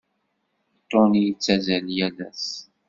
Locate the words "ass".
2.27-2.45